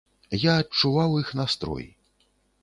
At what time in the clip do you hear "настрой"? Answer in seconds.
1.41-1.87